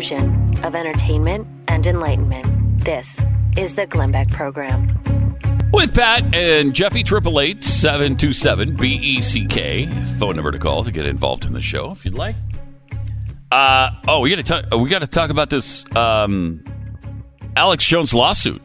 [0.00, 2.46] fusion of entertainment and enlightenment.
[2.84, 3.20] This
[3.56, 4.86] is the Glenn Beck Program.
[5.72, 9.86] With Pat and Jeffy, triple eight seven two seven B E C K
[10.20, 12.36] phone number to call to get involved in the show if you'd like.
[13.50, 14.80] Uh, oh, we got to talk.
[14.80, 16.62] We got to talk about this um,
[17.56, 18.62] Alex Jones lawsuit.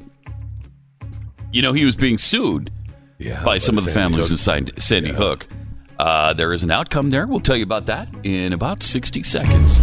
[1.51, 2.71] You know, he was being sued
[3.17, 4.31] Yeah, by some of the Sandy families Hook.
[4.33, 5.47] in Sandy, Sandy Hook.
[5.97, 7.25] Uh, there is an outcome there.
[7.25, 9.79] We'll tell you about that in about sixty seconds.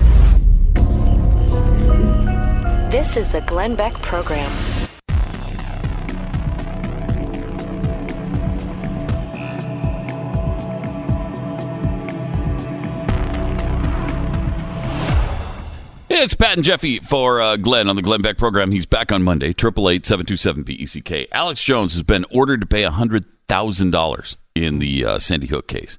[2.91, 4.51] This is the Glenn Beck Program.
[16.09, 18.73] It's Pat and Jeffy for uh, Glenn on the Glenn Beck program.
[18.73, 19.53] He's back on Monday.
[19.53, 21.29] Triple eight seven two seven B E C K.
[21.31, 25.69] Alex Jones has been ordered to pay hundred thousand dollars in the uh, Sandy Hook
[25.69, 25.99] case.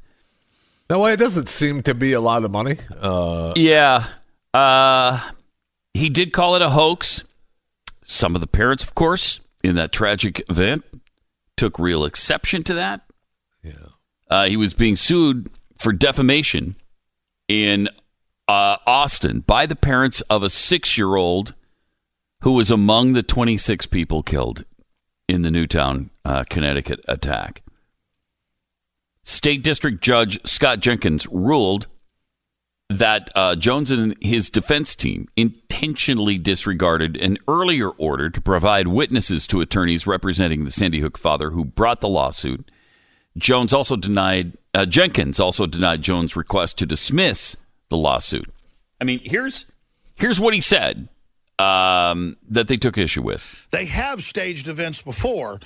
[0.89, 2.77] No, it doesn't seem to be a lot of money.
[2.99, 4.05] Uh, Yeah,
[4.53, 5.21] uh,
[5.93, 7.23] he did call it a hoax.
[8.03, 10.83] Some of the parents, of course, in that tragic event,
[11.55, 13.01] took real exception to that.
[13.63, 13.73] yeah.
[14.29, 16.75] Uh, he was being sued for defamation
[17.47, 17.89] in
[18.47, 21.53] uh, Austin by the parents of a six year old
[22.41, 24.65] who was among the 26 people killed
[25.27, 27.61] in the Newtown, uh, Connecticut attack.
[29.23, 31.87] State District Judge Scott Jenkins ruled
[32.99, 39.47] that uh, Jones and his defense team intentionally disregarded an earlier order to provide witnesses
[39.47, 42.69] to attorneys representing the Sandy Hook father who brought the lawsuit.
[43.37, 47.57] Jones also denied uh, Jenkins also denied Jones' request to dismiss
[47.89, 48.49] the lawsuit.
[48.99, 49.65] I mean, here's
[50.17, 51.09] here's what he said
[51.59, 53.67] um, that they took issue with.
[53.71, 55.59] they have staged events before,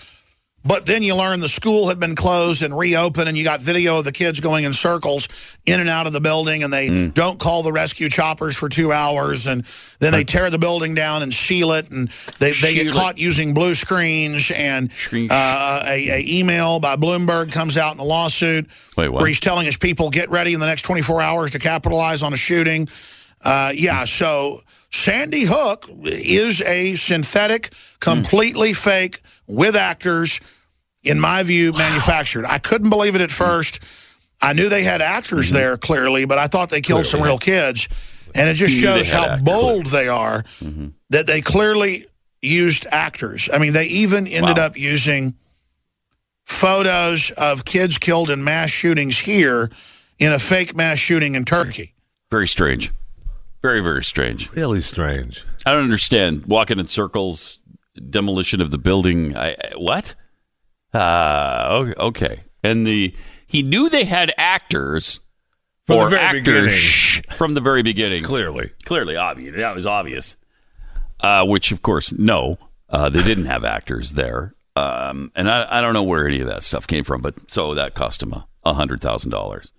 [0.65, 3.99] but then you learn the school had been closed and reopened, and you got video
[3.99, 5.27] of the kids going in circles
[5.65, 8.91] in and out of the building, and they don't call the rescue choppers for two
[8.91, 9.63] hours, and
[9.99, 13.53] then they tear the building down and seal it, and they, they get caught using
[13.53, 18.67] blue screens, and uh, a, a email by Bloomberg comes out in the lawsuit
[18.97, 22.23] Wait, where he's telling his people, get ready in the next 24 hours to capitalize
[22.23, 22.89] on a shooting.
[23.43, 30.39] Uh, yeah, so Sandy Hook is a synthetic, completely fake, with actors,
[31.05, 32.45] in my view, manufactured.
[32.45, 33.79] I couldn't believe it at first.
[34.41, 35.55] I knew they had actors mm-hmm.
[35.55, 37.87] there, clearly, but I thought they killed some real kids.
[38.33, 39.41] And it just You shows how actors.
[39.43, 40.87] bold they are mm-hmm.
[41.11, 42.05] that they clearly
[42.41, 43.49] used actors.
[43.51, 44.65] I mean, they even ended Wow.
[44.65, 45.35] up using
[46.45, 49.71] photos of kids killed in mass shootings here
[50.19, 51.93] in a fake mass shooting in Turkey.
[52.29, 52.91] Very strange,
[53.61, 54.51] very very strange.
[54.51, 55.43] Really strange.
[55.65, 57.59] I don't understand walking in circles,
[58.09, 59.35] demolition of the building.
[59.37, 60.15] I, I- what?
[60.95, 62.43] Uh, okay.
[62.63, 63.13] And the
[63.45, 65.19] he knew they had actors
[65.85, 68.23] From the or very actors from the very beginning.
[68.23, 68.71] Clearly.
[68.85, 69.55] Clearly obvious.
[69.55, 70.37] That was obvious.
[71.19, 72.57] Uh, which, of course, no,
[72.89, 74.53] uh, they didn't have actors there.
[74.75, 77.73] Um, and I, I don't know where any of that stuff came from, but so
[77.73, 79.71] that cost him a, hundred thousand dollars.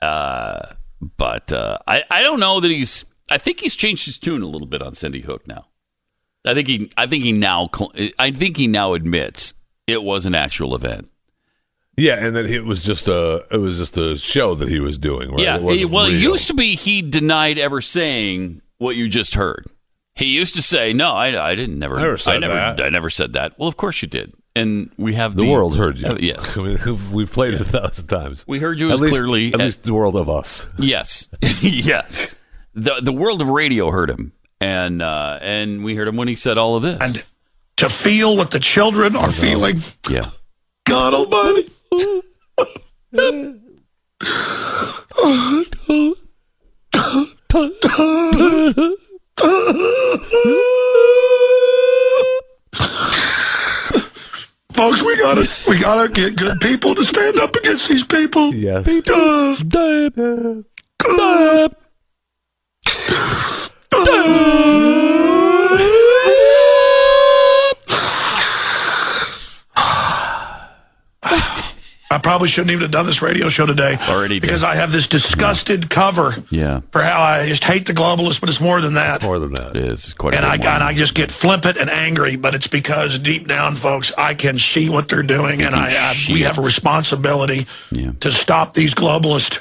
[0.00, 0.74] Uh,
[1.16, 3.04] but uh, I, I don't know that he's.
[3.30, 5.66] I think he's changed his tune a little bit on Sandy Hook now.
[6.44, 6.90] I think he.
[6.96, 7.68] I think he now.
[8.18, 9.54] I think he now admits
[9.88, 11.10] it was an actual event.
[11.96, 14.98] Yeah, and then it was just a it was just a show that he was
[14.98, 15.32] doing.
[15.32, 15.40] Right?
[15.40, 15.56] Yeah.
[15.56, 19.66] It wasn't well, it used to be he denied ever saying what you just heard.
[20.14, 21.78] He used to say, "No, I, I didn't.
[21.78, 21.98] Never.
[21.98, 22.54] I never said I never.
[22.54, 25.76] that." I never said that." Well, of course you did, and we have the world
[25.76, 26.06] heard you.
[26.06, 28.44] Uh, yes, I mean, we've played it a thousand times.
[28.46, 29.48] we heard you at as least, clearly.
[29.48, 30.66] At as- least the world of us.
[30.78, 31.28] yes,
[31.60, 32.30] yes.
[32.74, 36.36] The the world of radio heard him, and uh, and we heard him when he
[36.36, 37.00] said all of this.
[37.00, 37.24] And
[37.78, 39.76] to feel what the children are feeling,
[40.10, 40.26] yeah.
[40.84, 41.68] God Almighty.
[54.72, 58.54] Folks, we gotta we gotta get good people to stand up against these people.
[58.54, 58.88] Yes.
[59.10, 59.54] Uh,
[72.10, 73.98] I probably shouldn't even have done this radio show today.
[74.08, 74.42] Already did.
[74.42, 78.48] because I have this disgusted cover Yeah, for how I just hate the globalists, but
[78.48, 79.22] it's more than that.
[79.22, 79.76] More than that.
[79.76, 80.34] it is quite.
[80.34, 84.10] And I, and I just get flippant and angry, but it's because deep down, folks,
[84.16, 88.12] I can see what they're doing, and I, I we have a responsibility Yeah.
[88.20, 89.60] to stop these globalists.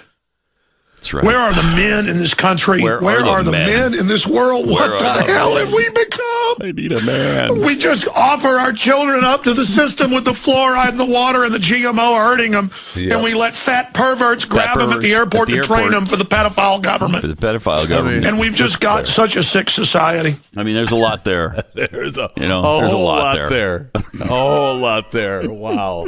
[1.13, 1.24] Right.
[1.24, 2.81] Where are the men in this country?
[2.81, 3.94] Where are the men?
[3.94, 4.65] in this world?
[4.68, 5.65] Where what the the hell men?
[5.65, 6.56] have we become?
[6.62, 7.59] I need a man.
[7.62, 11.44] We just offer our children up to the system with the fluoride in the water
[11.44, 13.15] and the GMO hurting them, Yeah.
[13.15, 16.06] and we let fat perverts grab them at the airport at the to train them
[16.06, 17.21] for the pedophile government.
[17.21, 18.25] For the pedophile government.
[18.27, 20.36] and we've just got such a sick society.
[20.56, 21.63] I mean, there's a lot there.
[21.75, 23.50] There's a, You know, a there's a lot lot, there.
[23.50, 23.92] there.
[24.21, 25.50] A whole lot there.
[25.50, 26.06] Wow.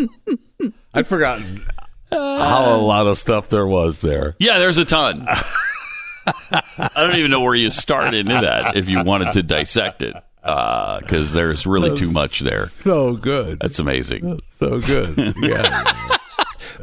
[0.93, 1.65] I'd forgotten
[2.11, 4.35] how a lot of stuff there was there.
[4.39, 5.25] Yeah, there's a ton.
[6.27, 10.15] I don't even know where you start into that if you wanted to dissect it,
[10.43, 12.67] uh, because there's really too much there.
[12.67, 13.59] So good.
[13.59, 14.39] That's amazing.
[14.57, 15.35] So good.
[15.41, 16.17] Yeah.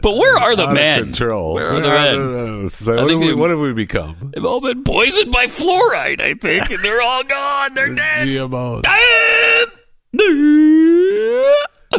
[0.03, 1.05] But where are the men?
[1.05, 1.55] control.
[1.55, 2.69] Where are the men?
[2.69, 4.31] so what, have we, what have we become?
[4.35, 7.73] They've all been poisoned by fluoride, I think, and they're all gone.
[7.73, 8.27] They're dead.
[8.29, 8.83] GMOs.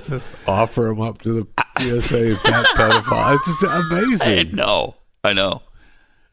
[0.06, 1.48] Just offer them up to the
[1.80, 3.36] Fat pedophile.
[3.36, 4.56] It's just I amazing.
[4.56, 4.96] know.
[5.24, 5.62] I know.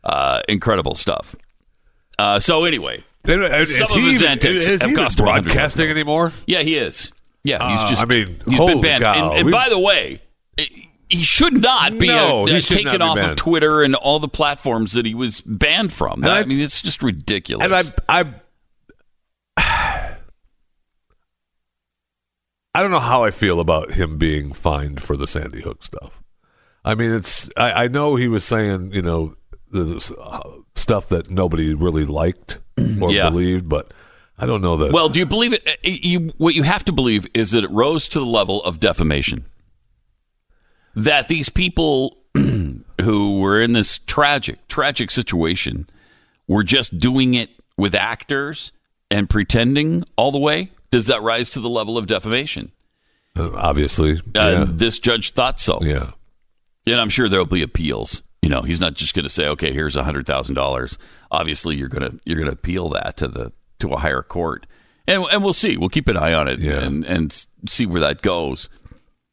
[0.02, 1.34] Uh, incredible stuff.
[2.18, 5.46] Uh, so anyway, is Some of his even- antics is have he cost him hundreds
[5.46, 6.32] of broadcasting anymore?
[6.46, 7.10] yeah, he is.
[7.42, 8.02] Yeah, he's Uh, just.
[8.02, 9.02] I mean, he's been banned.
[9.02, 9.30] cow.
[9.32, 10.20] And, and by the way,
[11.10, 13.36] he should not be No, uh, he uh, should taken not be off of.
[13.36, 16.22] Twitter and all the platforms that he was banned from.
[16.22, 17.64] And I, I- mean, it's just ridiculous.
[17.64, 17.82] And I,
[18.20, 18.34] I,
[22.74, 26.22] I don't know how I feel about him being fined for the Sandy Hook stuff.
[26.84, 27.48] I mean, it's.
[27.56, 29.34] I, I know he was saying, you know,
[29.70, 30.40] the uh,
[30.74, 32.58] stuff that nobody really liked
[33.00, 33.30] or Yeah.
[33.30, 33.92] believed, but
[34.38, 34.92] I don't know that.
[34.92, 35.66] Well, do you believe it?
[35.66, 38.80] uh, You, what you have to believe is that it rose to the level of
[38.80, 39.46] defamation.
[40.96, 45.86] That these people who were in this tragic, tragic situation
[46.46, 48.72] were just doing it with actors
[49.10, 50.70] and pretending all the way.
[50.94, 52.70] Does that rise to the level of defamation?
[53.36, 55.80] uh, obviously, Uh, This judge thought so.
[55.82, 56.10] yeah.
[56.86, 58.22] And I'm sure there'll be appeals.
[58.42, 60.98] You know, he's not just going to say, "Okay, here's a hundred thousand dollars."
[61.30, 64.66] Obviously, you're gonna you're gonna appeal that to the to a higher court,
[65.08, 65.76] and and we'll see.
[65.78, 66.80] We'll keep an eye on it Yeah.
[66.80, 68.68] and and see where that goes.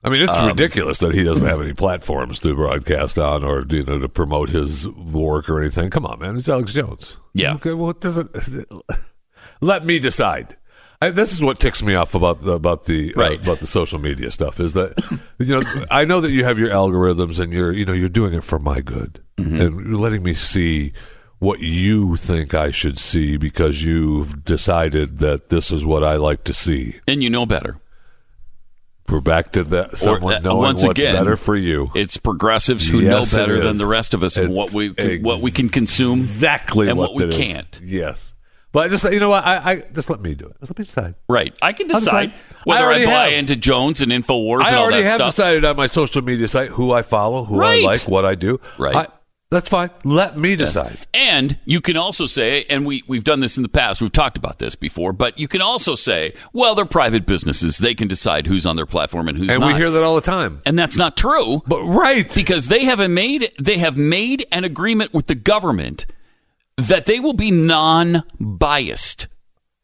[0.03, 3.65] I mean, Um, it's ridiculous that he doesn't have any platforms to broadcast on or
[3.69, 5.89] you know to promote his work or anything.
[5.89, 7.17] Come on, man, it's Alex Jones.
[7.33, 7.55] Yeah.
[7.55, 8.31] Okay, well, it doesn't.
[9.61, 10.55] Let me decide.
[11.01, 13.97] I, this is what ticks me off about the about the uh, about the social
[13.99, 14.93] media stuff is that
[15.39, 18.33] you know I know that you have your algorithms and you're you know you're doing
[18.33, 19.55] it for my good Mm-hmm.
[19.61, 20.93] and you're letting me see
[21.39, 26.43] what you think I should see because you've decided that this is what I like
[26.43, 26.99] to see.
[27.07, 27.79] And you know better.
[29.09, 29.97] We're back to that.
[29.97, 31.89] Someone uh, knowing once what's again, better for you.
[31.95, 35.23] It's progressives who Yes, know better than the rest of us and what we can,
[35.23, 36.13] what we can consume.
[36.13, 37.37] exactly and what, what we is.
[37.37, 37.81] can't.
[37.83, 38.33] Yes,
[38.71, 39.43] but just you know what?
[39.45, 40.55] I, I just let me do it.
[40.59, 41.15] Just let me decide.
[41.27, 41.57] Right.
[41.61, 42.33] I can decide decide.
[42.63, 43.33] whether I I, buy have.
[43.33, 45.31] into Jones and Infowars I and all already have stuff.
[45.35, 47.81] decided on my social media site who I follow, who Right.
[47.83, 48.59] I like, what I do.
[48.77, 48.95] Right.
[48.95, 49.07] I,
[49.49, 49.89] that's fine.
[50.05, 50.97] Let me decide.
[51.13, 54.37] And you can also say, and we, we've done this in the past, we've talked
[54.37, 57.77] about this before, but you can also say, well, they're private businesses.
[57.77, 59.53] They can decide who's on their platform and who's not.
[59.55, 59.73] And not.
[59.73, 60.61] we hear that all the time.
[60.65, 62.33] and that's not true But right.
[62.33, 66.05] because they have a made they have made an agreement with the government
[66.77, 69.27] that they will be non-biased.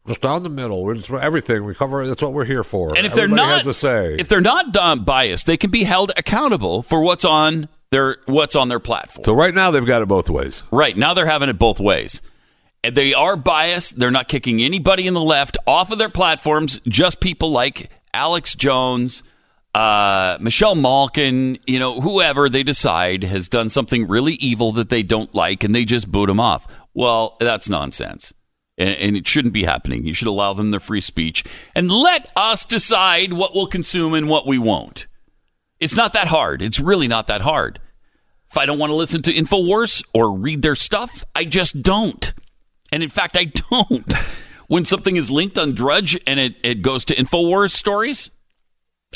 [0.06, 0.84] Just down the middle.
[0.84, 2.06] We're everything we cover.
[2.06, 2.96] That's what we're here for.
[2.96, 4.16] And if they're not has a say.
[4.18, 8.56] if they're not um, biased, they can be held accountable for what's on their what's
[8.56, 9.24] on their platform.
[9.24, 10.62] so right now they've got it both ways.
[10.70, 12.22] Right now, they're having it both ways.
[12.82, 13.98] And they are biased.
[13.98, 16.80] They're not kicking anybody in the left off of their platforms.
[16.88, 19.22] Just people like Alex Jones,
[19.78, 25.04] uh, Michelle Malkin, you know, whoever they decide has done something really evil that they
[25.04, 26.66] don't like, and they just boot them off.
[26.94, 28.34] Well, that's nonsense.
[28.76, 30.04] And, and it shouldn't be happening.
[30.04, 31.44] You should allow them their free speech
[31.76, 35.06] and let us decide what we'll consume and what we won't.
[35.78, 36.60] It's not that hard.
[36.60, 37.78] It's really not that hard.
[38.50, 42.32] If I don't want to listen to InfoWars or read their stuff, I just don't.
[42.90, 44.12] And in fact, I don't.
[44.66, 48.30] When something is linked on Drudge and it, it goes to InfoWars stories,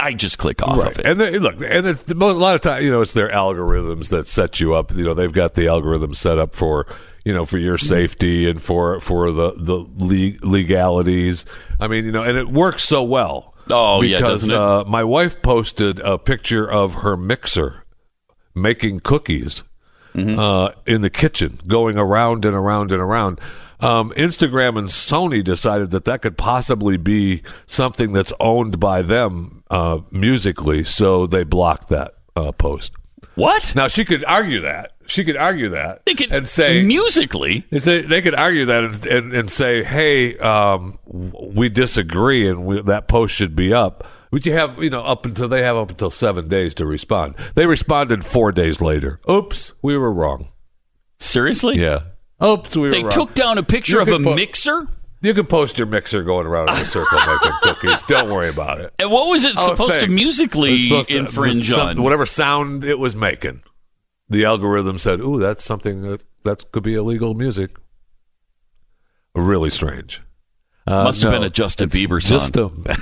[0.00, 1.06] I just click off of it.
[1.06, 4.26] And they, look, and it's, a lot of time, you know, it's their algorithms that
[4.26, 4.90] set you up.
[4.92, 6.86] You know, they've got the algorithm set up for,
[7.24, 7.86] you know, for your Mm-hmm.
[7.86, 11.44] safety and for for the the legalities.
[11.78, 13.54] I mean, you know, and it works so well.
[13.70, 14.58] Oh, yeah, because doesn't it?
[14.60, 17.84] Uh, my wife posted a picture of her mixer
[18.54, 19.62] making cookies
[20.14, 20.38] Mm-hmm.
[20.38, 23.40] uh, in the kitchen, going around and around and around.
[23.82, 29.64] Um, Instagram and Sony decided that that could possibly be something that's owned by them
[29.70, 32.92] uh, musically, so they blocked that uh, post.
[33.34, 33.74] what?
[33.74, 34.92] Now she could argue that.
[35.06, 37.64] She could argue that They could and say musically.
[37.76, 42.80] say- they could argue that and, and, and say, "Hey, um, we disagree, and we,
[42.82, 45.90] that post should be up." But you have, you know, up until they have up
[45.90, 47.34] until seven days to respond.
[47.56, 49.20] They responded four days later.
[49.28, 50.48] Oops, we were wrong.
[51.18, 51.78] Seriously?
[51.78, 52.00] Yeah.
[52.44, 53.10] Oops, we were They wrong.
[53.10, 54.88] took down a picture You of a put- mixer?
[55.20, 58.02] You can post your mixer going around in a circle making cookies.
[58.02, 58.92] Don't worry about it.
[58.98, 60.12] And what was it Oh, supposed to thanks.
[60.14, 62.02] musically supposed to- infringe some- on?
[62.02, 63.62] Whatever sound it was making.
[64.28, 67.76] The algorithm said, ooh, that's something that, that could be illegal music.
[69.34, 70.20] Really strange.
[70.86, 72.84] Uh, Must have been a Justin Bieber just song.
[72.88, 72.96] a-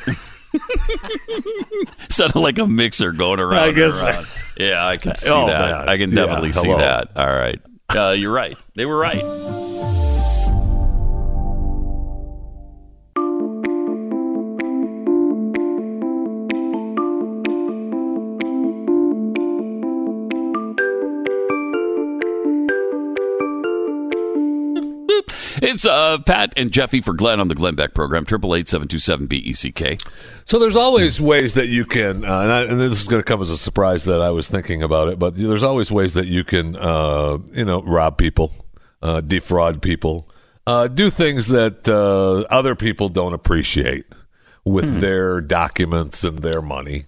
[2.12, 3.62] Sounded like a mixer going around.
[3.62, 4.26] I guess- around.
[4.58, 5.58] Yeah, I can see Oh, that.
[5.78, 5.88] man.
[5.88, 7.12] I can Yeah, definitely see that.
[7.16, 7.60] All right.
[7.94, 8.58] Uh, you're right.
[8.74, 9.22] They were right.
[25.70, 28.24] It's uh, Pat and Jeffy for Glenn on the Glenn Beck program.
[28.24, 29.98] Triple eight seven two seven B E C K.
[30.44, 33.24] So there's always ways that you can, uh, and, I, and this is going to
[33.24, 36.26] come as a surprise that I was thinking about it, but there's always ways that
[36.26, 38.52] you can, uh, you know, rob people,
[39.00, 40.28] uh, defraud people,
[40.66, 44.06] uh, do things that uh, other people don't appreciate
[44.64, 47.04] with their documents and their money.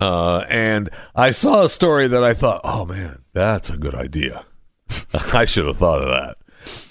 [0.00, 4.44] Uh, and I saw a story that I thought, oh man, that's a good idea.
[5.34, 6.36] I should have thought of that.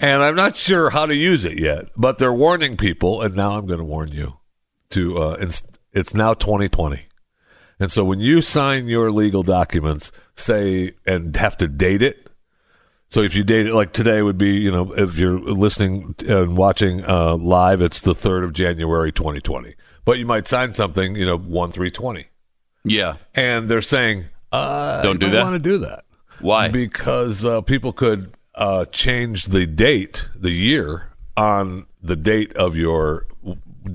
[0.00, 3.56] And I'm not sure how to use it yet, but they're warning people, and now
[3.58, 4.38] I'm going to warn you
[4.90, 7.02] to uh, it's, it's now 2020
[7.80, 12.28] and so when you sign your legal documents say and have to date it
[13.08, 16.56] so if you date it like today would be you know if you're listening and
[16.56, 19.74] watching uh, live it's the 3rd of january 2020
[20.06, 22.26] but you might sign something you know 1 320
[22.84, 23.16] Yeah.
[23.34, 25.42] and they're saying uh, Don't do that?
[25.42, 26.04] want to do that
[26.40, 26.68] Why?
[26.68, 33.26] because uh, people could uh, change the date, the year on the date of your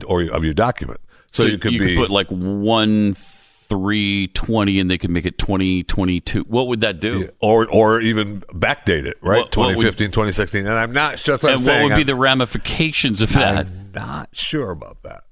[0.07, 0.99] or of your document.
[1.31, 5.83] So, you could be put like one three twenty, and they could make it twenty
[5.83, 6.41] twenty two.
[6.43, 7.29] What would that do?
[7.39, 9.37] or or even backdate it, right?
[9.39, 10.65] What- what would- 2015, 2016.
[10.67, 11.33] And I'm not sure.
[11.33, 11.83] That's what I'm and what saying.
[11.85, 13.65] would be I'm, the ramifications of that?
[13.65, 15.23] I'm not sure about that.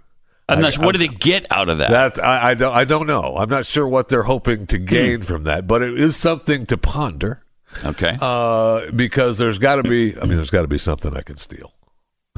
[0.49, 0.83] I'm not sure.
[0.85, 1.91] What do I'm- they get out of that?
[1.91, 3.35] That's I, I don't I don't know.
[3.37, 4.65] I'm not sure what they're hoping Hmm.
[4.65, 7.40] to gain from that, but it is something to ponder.
[7.85, 8.17] Okay.
[8.21, 10.17] Uh, because there's got to be.
[10.17, 11.73] I mean, there's got to be something I can steal.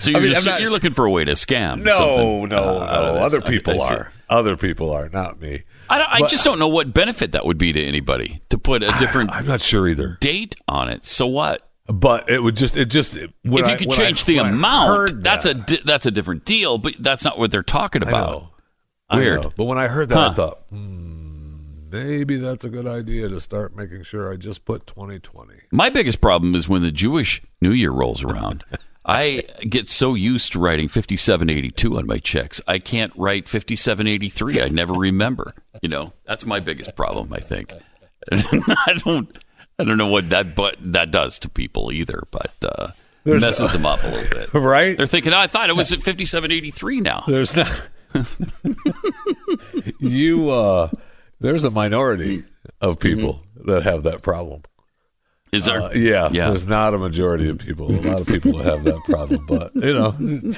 [0.00, 1.82] so you're, I mean, just, not- you're looking for a way to scam.
[1.82, 3.20] No, something, no, uh, no.
[3.20, 4.12] Other people I are.
[4.30, 5.62] Other people are, not me.
[5.88, 8.58] I, don't- I But- just don't know what benefit that would be to anybody to
[8.58, 10.18] put a different I'm not sure either.
[10.20, 11.04] date on it.
[11.04, 11.62] So what?
[11.86, 13.16] But it would just, it just.
[13.42, 16.44] when if you could I- change the amount, that's that, a di- that's a different
[16.44, 16.76] deal.
[16.78, 18.50] But that's not what they're talking I about.
[19.08, 19.54] I Weird.
[19.56, 21.17] But when I heard that, I thought, hmm,
[21.90, 25.54] maybe that's a good idea to start making sure I just put 2020.
[25.70, 28.64] My biggest problem is when the Jewish New Year rolls around.
[29.04, 32.60] I get so used to writing 5782 on my checks.
[32.68, 34.60] I can't write 5783.
[34.60, 35.54] I never remember.
[35.80, 37.72] You know, that's my biggest problem, I think.
[38.30, 39.34] I don't
[39.78, 42.88] I don't know what that but that does to people either, but uh
[43.24, 44.52] There's- messes them up a little bit.
[44.60, 44.98] Right?
[44.98, 47.24] They're thinking, oh, I thought it was at 5783 now.
[47.26, 47.70] There's not.
[50.00, 50.90] you, uh,
[51.40, 52.44] there's a minority
[52.80, 54.62] of people that have that problem.
[55.52, 55.82] Is there?
[55.82, 56.48] Uh, yeah, Yeah.
[56.48, 57.90] there's not a majority of people.
[57.90, 60.14] A lot of people have that problem, but you know,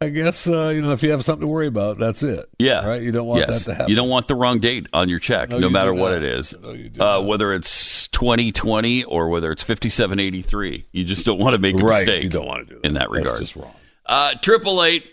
[0.00, 2.48] I guess uh, you know if you have something to worry about, that's it.
[2.58, 2.86] Yeah.
[2.86, 3.02] right.
[3.02, 3.64] You don't want yes.
[3.64, 3.90] that to happen.
[3.90, 6.22] You don't want the wrong date on your check, no, you matter what not.
[6.22, 6.54] it is.
[6.58, 10.86] No, uh, whether it's 2020 or whether it's 5783.
[10.92, 11.96] You just don't want to make a right.
[11.96, 12.22] mistake.
[12.22, 13.40] You don't want to do that in that regard.
[13.40, 13.74] That's just wrong.
[14.06, 15.04] Uh, Triple eight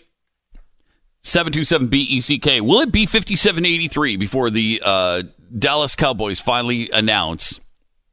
[1.26, 2.60] seven two seven B E C K.
[2.60, 5.22] Will it be fifty seven eighty three before the uh,
[5.58, 7.60] Dallas Cowboys finally announce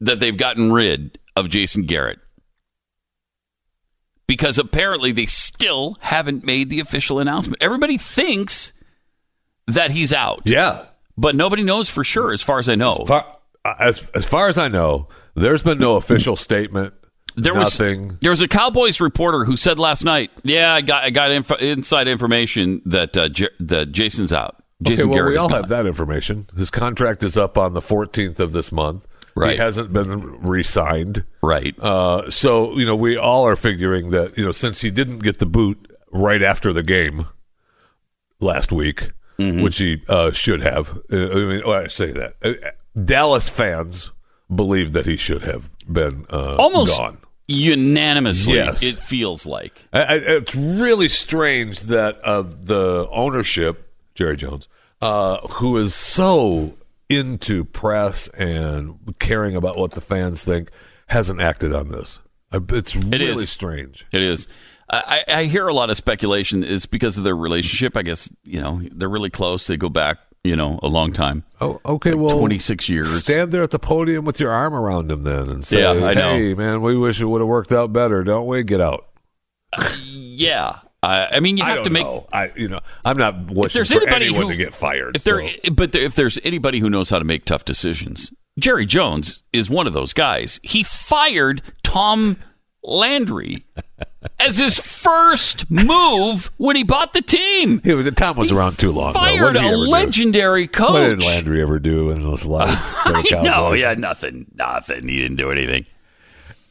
[0.02, 2.20] that they've gotten rid of Jason Garrett?
[4.28, 7.62] Because apparently they still haven't made the official announcement.
[7.62, 8.74] Everybody thinks
[9.68, 10.86] that he's out, Yeah.
[11.18, 13.04] but nobody knows for sure, as far as I know.
[13.06, 13.26] Far,
[13.80, 16.94] as as far as I know, there's been no official statement.
[17.36, 18.18] There was nothing.
[18.22, 21.56] there was a Cowboys reporter who said last night, "Yeah, I got I got info,
[21.56, 24.64] inside information that uh, J- that Jason's out.
[24.86, 26.46] Okay, well, Garrett we all gone." have that information.
[26.58, 29.08] His contract is up on the 14th of this month.
[29.36, 29.54] Right.
[29.54, 31.24] He hasn't been re-signed.
[31.42, 31.74] right.
[31.80, 35.40] Uh, so you know, we all are figuring that you know, since he didn't get
[35.40, 37.26] the boot right after the game
[38.40, 39.64] last week, Mm-hmm.
[39.64, 40.96] which he uh, should have.
[41.12, 42.54] Uh, I mean, I say that uh,
[43.04, 44.12] Dallas fans
[44.54, 47.18] believe that he should have been uh, Almost gone.
[47.48, 48.84] Unanimously, Yes.
[48.84, 49.88] it feels like.
[49.92, 54.68] I, I, it's really strange that uh, the ownership, Jerry Jones,
[55.02, 56.76] uh, who is so
[57.10, 60.70] into press and caring about what the fans think,
[61.08, 62.20] hasn't acted on this.
[62.52, 63.50] It's really is.
[63.50, 64.06] strange.
[64.12, 64.48] It is.
[64.90, 67.98] I, I I hear a lot of speculation is because of their relationship.
[67.98, 69.66] I guess you know they're really close.
[69.66, 71.44] They go back you know, a long time.
[71.62, 72.14] Oh, okay.
[72.14, 73.10] well, 26 years.
[73.20, 76.14] Stand there at the podium with your arm around him then and say, Yeah, I
[76.14, 76.36] know.
[76.38, 78.64] "Hey, man, we wish it would have worked out better, don't we?
[78.64, 79.08] Get out."
[80.36, 80.80] Yeah.
[81.04, 82.04] I, I mean, you have to make.
[82.06, 82.26] know.
[82.34, 85.16] I, you know, I'm not wishing there's for anybody anyone who- to get fired.
[85.18, 85.72] If there, so.
[85.72, 89.70] but there, if there's anybody who knows how to make tough decisions, Jerry Jones is
[89.70, 90.60] one of those guys.
[90.64, 92.38] He fired Tom
[92.84, 93.66] Landry
[94.40, 97.82] as his first move when he bought the team.
[97.84, 99.14] He was- Tom was around too long.
[99.14, 99.92] Fired did he a ever do?
[99.92, 100.92] legendary coach.
[100.92, 102.78] What did Landry ever do in his life?
[103.04, 105.08] for the I know, yeah, nothing, nothing.
[105.08, 105.86] He didn't do anything.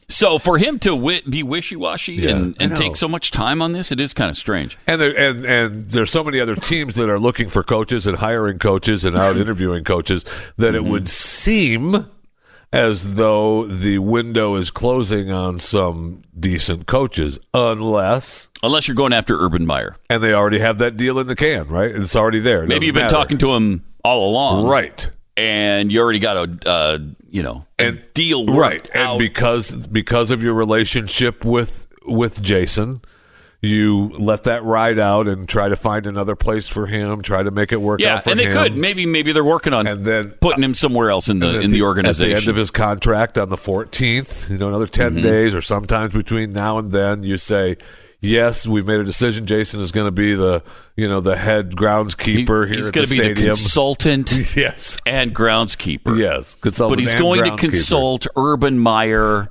[0.09, 3.71] So for him to be wishy washy Yeah, and, and take so much time on
[3.71, 4.77] this, it is kind of strange.
[4.85, 8.17] And there, and and there's so many other teams that are looking for coaches and
[8.17, 10.23] hiring coaches and out interviewing coaches
[10.57, 10.91] that it mm-hmm.
[10.91, 12.07] would seem
[12.73, 19.37] as though the window is closing on some decent coaches, unless Unless you're going after
[19.39, 19.95] Urban Meyer.
[20.09, 21.93] and they already have that deal in the can, right?
[21.95, 22.63] It's already there.
[22.63, 23.15] It Maybe you've been matter.
[23.15, 24.65] talking to him all along.
[24.67, 25.09] right.
[25.37, 26.99] and you already got a uh,
[27.29, 29.19] you know a and deal right worked and out.
[29.19, 33.01] because because of your relationship with with Jason
[33.63, 37.49] you let that ride out and try to find another place for him try to
[37.49, 38.51] make it work yeah, out for and they him.
[38.53, 41.71] could maybe maybe they're working on And then- putting him somewhere else in the in
[41.71, 42.31] the, organization.
[42.31, 45.21] At the end of his contract on the 14th, you know, another 10 Mm-hmm.
[45.21, 47.77] days or sometimes between now and then, you say,
[48.23, 49.45] yes, we've made a decision.
[49.45, 50.63] Jason is going to be the,
[50.95, 54.97] you know, the head He- groundskeeper here he's going to be the consultant yes.
[55.05, 56.17] and groundskeeper.
[56.17, 56.55] Yes.
[56.55, 59.49] Consultant but he's going to consult Urban Meyer,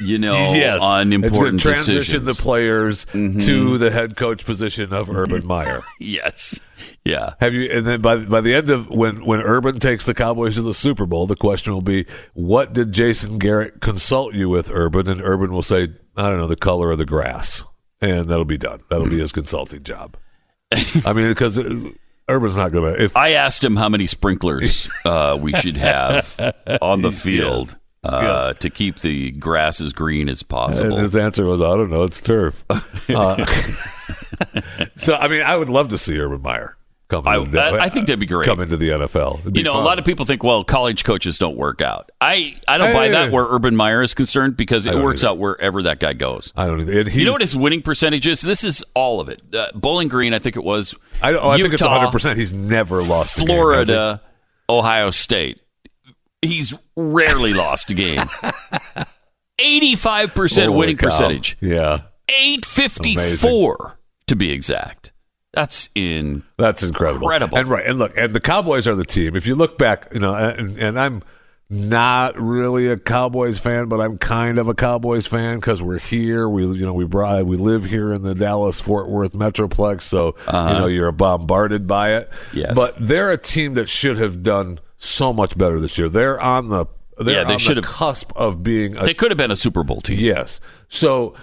[0.00, 0.80] you know, yes.
[0.80, 2.22] on it's important to transition decisions.
[2.22, 2.26] Mm-hmm.
[2.26, 3.04] the players
[3.46, 5.82] to the head coach position of Urban Meyer.
[5.98, 6.60] yes,
[7.04, 7.34] yeah.
[7.40, 7.70] Have you?
[7.70, 10.74] And then by by the end of when when Urban takes the Cowboys to the
[10.74, 15.08] Super Bowl, the question will be, what did Jason Garrett consult you with, Urban?
[15.08, 17.64] And Urban will say, I don't know, the color of the grass,
[18.00, 18.80] and that'll be done.
[18.88, 20.16] That'll be his consulting job.
[21.04, 21.58] I mean, because
[22.28, 23.02] Urban's not going to.
[23.02, 28.54] If I asked him how many sprinklers uh, we should have on the field uh,
[28.54, 30.96] to keep the grass as green as and possible.
[30.96, 32.64] his answer was, I don't know, it's turf.
[33.08, 33.44] Uh,
[34.94, 36.76] so I mean, I would love to see Urban Meyer
[37.10, 37.26] come.
[37.28, 38.46] I- into the- I- I think that'd be great.
[38.46, 39.54] Come into the NFL.
[39.56, 39.82] You know, fun.
[39.82, 42.10] a lot of people think, well, college coaches don't work out.
[42.20, 45.30] I, I don't buy that where Urban Meyer is concerned because it works either.
[45.32, 46.52] out wherever that guy goes.
[46.56, 46.80] I don't.
[46.80, 48.40] And he, You know what his winning percentage is?
[48.40, 49.42] This is all of it.
[49.54, 50.94] Uh, Bowling Green, I think it was.
[51.20, 52.10] I, don't, oh, I think it's 100.
[52.12, 53.36] percent He's never lost.
[53.36, 53.46] a game?
[53.48, 54.22] Florida,
[54.68, 55.60] Ohio State.
[56.42, 58.20] He's rarely lost a game.
[59.60, 61.08] 85% Holy winning cow.
[61.10, 61.56] percentage.
[61.60, 62.02] Yeah.
[62.28, 65.09] 854 to be exact.
[65.52, 67.26] That's in That's incredible.
[67.26, 67.58] Incredible.
[67.58, 69.34] And right, and look, and the Cowboys are the team.
[69.34, 71.22] If you look back, you know, and, and I'm
[71.68, 76.48] not really a Cowboys fan, but I'm kind of a Cowboys fan because we're here.
[76.48, 80.34] We, you know, we brought, we live here in the Dallas Fort Worth metroplex, so
[80.46, 82.28] you know you're bombarded by it.
[82.32, 82.50] Uh-huh.
[82.54, 82.72] Yes.
[82.74, 86.08] But they're a team that should have done so much better this year.
[86.08, 86.86] They're on the
[87.18, 89.50] they're Yeah, they on should the have- cusp of being a They could have been
[89.50, 90.18] a Super Bowl team.
[90.18, 90.60] Yes.
[90.88, 91.34] So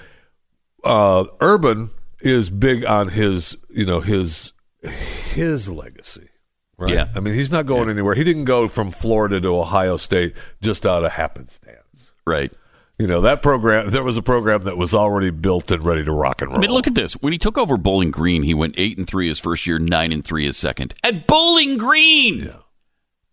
[0.83, 1.89] uh, Urban
[2.21, 6.29] is big on his, you know, his his legacy.
[6.77, 6.93] Right.
[6.93, 7.07] Yeah.
[7.15, 8.13] I mean, he's not going anywhere.
[8.13, 12.13] He didn't go from Florida to Ohio State just out of happenstance.
[12.25, 12.51] Right.
[12.99, 16.11] You know, that program, there was a program that was already built and ready to
[16.11, 16.57] rock and roll.
[16.57, 17.13] I mean, look at this.
[17.13, 20.11] When he took over Bowling Green, he went eight and three his first year, nine
[20.11, 22.53] and three his second at Bowling Green.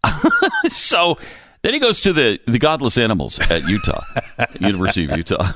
[0.68, 1.18] so
[1.62, 4.02] then he goes to the the Godless Animals at Utah,
[4.60, 5.52] University of Utah,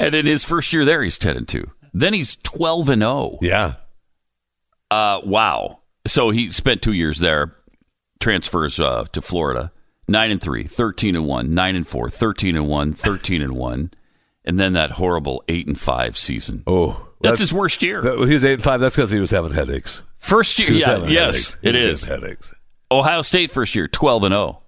[0.00, 1.70] and in his first year there, he's ten and two.
[1.98, 3.38] Then he's twelve and zero.
[3.40, 3.76] Yeah.
[4.90, 5.78] Uh, wow.
[6.06, 7.56] So he spent two years there,
[8.20, 9.72] transfers uh, to Florida,
[10.06, 13.90] 9 and 3, 13 and 1, 9 and 4, 13 and 1, 13 and 1,
[14.44, 16.62] and then that horrible 8 and 5 season.
[16.66, 18.00] Oh, That's, his worst year.
[18.02, 18.78] that- he was eight and five.
[18.78, 20.02] That's because he was having headaches.
[20.18, 22.04] first year, yeah, yes, it is.
[22.04, 22.54] headaches.
[22.92, 24.62] Ohio State first year, 12 and 0.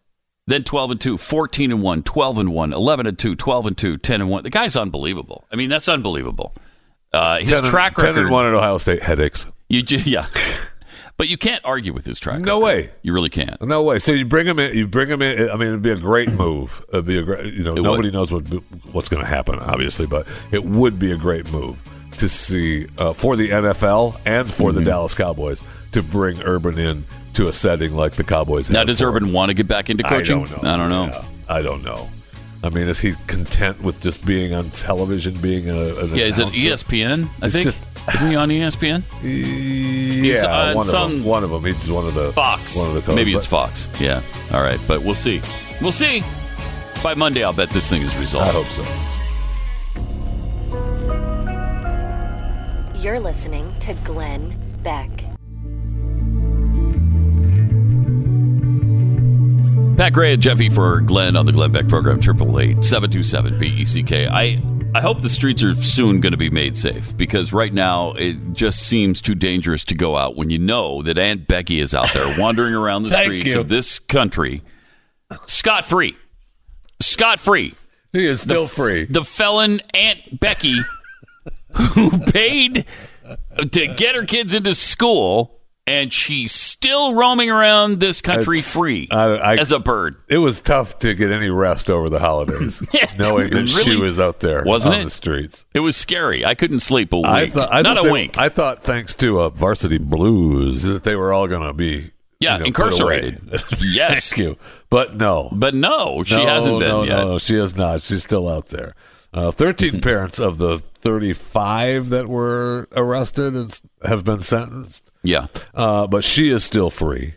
[0.48, 3.76] Then 12 and 2, 14 and 1, 12 and 1, 11 and 2, 12 and
[3.76, 4.42] 2, 10 and 1.
[4.44, 5.44] The guy's unbelievable.
[5.52, 6.54] I mean, that's unbelievable.
[7.18, 8.20] Uh, his 10 and- track 10 record.
[8.22, 9.46] and one at Ohio State headaches.
[9.68, 10.26] You yeah.
[11.16, 12.46] but you can't argue with his track record.
[12.46, 12.64] No record.
[12.86, 12.92] way.
[13.02, 13.60] You really can't.
[13.60, 13.98] No way.
[13.98, 14.76] So you bring him in.
[14.76, 15.50] You bring him in.
[15.50, 16.84] I mean, it'd be a great move.
[16.92, 17.52] It'd be a great.
[17.54, 18.14] You know, It nobody would.
[18.14, 18.42] knows what
[18.92, 21.82] what's going to happen, obviously, but it would be a great move
[22.18, 24.78] to see uh, for the NFL and for Mm-hmm.
[24.78, 27.04] the Dallas Cowboys to bring Urban in
[27.34, 28.68] to a setting like the Cowboys.
[28.70, 30.42] Now, does Urban want to get back into coaching?
[30.44, 30.70] I don't know.
[30.70, 31.04] I don't know.
[31.06, 32.08] Yeah, I don't know.
[32.62, 36.38] I mean, is he content with just being on television, being a, an Yeah, is
[36.40, 36.84] it announcer?
[36.86, 37.28] ESPN?
[37.40, 37.82] I It's think just-
[38.14, 39.02] isn't he on ESPN?
[39.22, 41.24] Yeah, on one of some- them.
[41.24, 41.64] One of them.
[41.64, 42.76] He's one of the Fox.
[42.76, 43.14] One of the coaches.
[43.16, 43.86] Maybe it's But Fox.
[44.00, 44.20] Yeah.
[44.52, 45.40] All right, but we'll see.
[45.80, 46.24] We'll see.
[47.02, 48.48] By Monday, I'll bet this thing is resolved.
[48.50, 48.76] I resolved.
[48.76, 48.86] hope
[52.94, 52.98] so.
[53.00, 55.08] You're listening to Glenn Beck.
[59.98, 64.30] Pat Gray and Jeffy for Glenn on the Glenn Beck program, 888 727 BECK.
[64.30, 64.62] I,
[64.94, 68.52] I hope the streets are soon going to be made safe because right now it
[68.52, 72.14] just seems too dangerous to go out when you know that Aunt Becky is out
[72.14, 73.58] there wandering around the streets you.
[73.58, 74.62] of this country
[75.46, 76.16] scot free.
[77.00, 77.74] Scot free.
[78.12, 79.06] He is still free.
[79.06, 80.78] The felon Aunt Becky
[81.72, 82.86] who paid
[83.72, 85.57] to get her kids into school.
[85.88, 90.16] And she's still roaming around this country It's- free I- I- as a bird.
[90.28, 93.96] It was tough to get any rest over the holidays, Yeah, knowing that it she
[93.96, 95.04] was out there Wasn't on it?
[95.04, 95.64] the streets.
[95.74, 96.44] It was scary.
[96.44, 97.26] I couldn't sleep a wink.
[97.26, 98.38] I thought, I Not a they- wink.
[98.38, 102.58] I thought, thanks to uh, Varsity Blues, that they were all going to be yeah,
[102.58, 103.18] you know, put away.
[103.28, 103.64] incarcerated.
[103.80, 104.28] yes.
[104.30, 104.56] Thank you,
[104.90, 107.16] but no, But no, she no, hasn't been no, yet.
[107.16, 108.00] No, she has not.
[108.02, 108.94] She's still out there.
[109.34, 115.07] Uh, Thirteen parents of the thirty-five that were arrested and s- have been sentenced.
[115.22, 115.46] Yeah.
[115.74, 117.34] uh, but she is still free.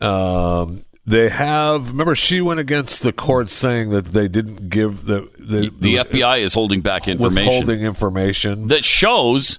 [0.00, 1.88] Um, they have.
[1.88, 6.40] Remember, she went against the court saying that they didn't give the the, The FBI
[6.42, 8.66] is holding back information withholding information.
[8.68, 9.58] that shows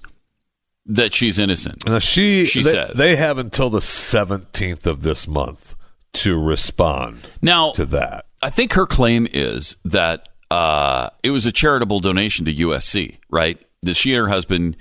[0.86, 1.86] that she's innocent.
[1.86, 2.92] Now she, She they, says.
[2.96, 5.74] they have until the seventeenth of this month
[6.14, 8.26] to respond Now, to that.
[8.42, 13.62] I think her claim is that uh, it was a charitable donation to USC, right?
[13.82, 14.76] That she and her husband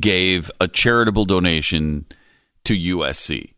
[0.00, 2.06] gave a charitable donation
[2.64, 3.54] to USC.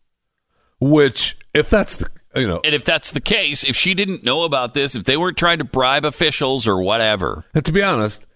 [0.80, 4.42] Which, if that's the you know, And if that's the case, if she didn't know
[4.42, 8.26] about this, if they weren't trying to bribe officials or whatever, and to be honest,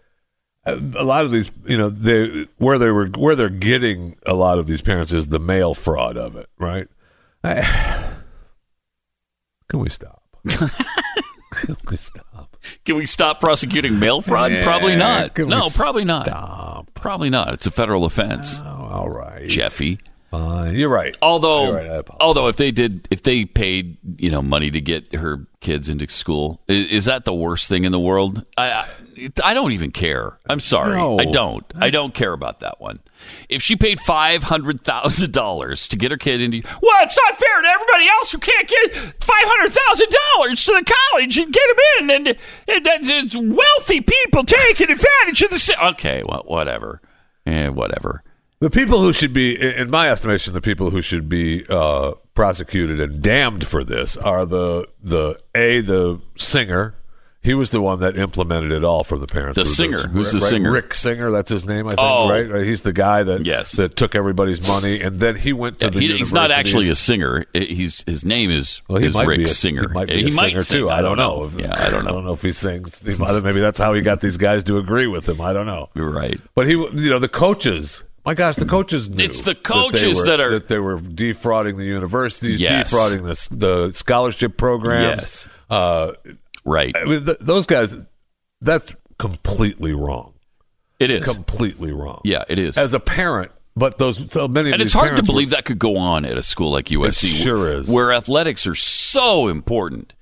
[0.64, 4.58] a lot of these, you know, they where they were where they're getting a lot
[4.58, 6.88] of these parents is the mail fraud of it, right?
[7.42, 7.62] I,
[9.68, 10.22] can we stop?
[10.48, 12.56] can we stop?
[12.84, 14.52] can we stop prosecuting mail fraud?
[14.52, 15.36] Yeah, probably not.
[15.38, 16.26] No, probably not.
[16.26, 16.90] Stop.
[16.94, 17.52] Probably not.
[17.52, 19.98] It's a federal offense, Oh, all right, Jeffy.
[20.30, 20.74] Fine.
[20.74, 21.16] You're right.
[21.22, 25.14] Although, You're right, although if they did, if they paid, you know, money to get
[25.14, 28.44] her kids into school, is, is that the worst thing in the world?
[28.58, 28.88] I, I,
[29.42, 30.38] I don't even care.
[30.48, 31.18] I'm sorry, No.
[31.18, 31.64] I don't.
[31.76, 32.98] I don't care about that one.
[33.48, 37.36] If she paid five hundred thousand dollars to get her kid into, well, it's not
[37.36, 41.52] fair to everybody else who can't get five hundred thousand dollars to the college and
[41.52, 42.28] get them in, and,
[42.68, 45.76] and it's wealthy people taking advantage of the.
[45.88, 47.00] Okay, well, whatever,
[47.46, 48.22] eh, whatever.
[48.60, 53.00] The people who should be, in my estimation, the people who should be uh, prosecuted
[53.00, 56.94] and damned for this are the the a the singer.
[57.40, 59.56] He was the one that implemented it all for the parents.
[59.56, 60.08] The singer?
[60.08, 60.72] Who's the right, singer?
[60.72, 61.30] Rick Singer.
[61.30, 61.86] That's his name.
[61.86, 62.00] I think.
[62.00, 62.28] Oh.
[62.28, 62.50] Right.
[62.50, 62.64] Right?
[62.64, 63.72] He's the guy that Yes.
[63.76, 66.00] that took everybody's money, and then he went to Yeah, the.
[66.00, 67.44] he- he's not actually a singer.
[67.54, 69.82] He's his name is Well, he is might Rick be a, Singer.
[69.82, 70.80] He might be He a singer sing.
[70.80, 70.90] too.
[70.90, 71.44] I don't know.
[71.44, 71.98] If- Yeah, I don't know.
[71.98, 72.12] I know.
[72.16, 73.06] don't know if he sings.
[73.06, 75.40] Might- Maybe that's how he got these guys to agree with him.
[75.40, 75.90] I don't know.
[75.94, 76.40] You're right.
[76.56, 78.02] But he, you know, the coaches.
[78.28, 79.24] My gosh, the coaches knew.
[79.24, 82.90] It's the they coaches were- that are- that they were defrauding the universities, Yes.
[82.90, 85.22] defrauding the the scholarship programs.
[85.22, 85.48] Yes.
[85.70, 86.12] Uh,
[86.62, 86.94] Right.
[86.94, 87.94] I mean, th- those guys.
[88.60, 90.34] That's completely wrong.
[91.00, 91.24] It is.
[91.24, 92.20] Completely wrong.
[92.24, 92.76] yeah, it is.
[92.76, 94.68] As a parent, but those so many.
[94.68, 96.70] Of and it's hard to parents were- believe that could go on at a school
[96.70, 97.28] like USC.
[97.42, 97.88] sure is.
[97.88, 100.12] Where athletics are so important.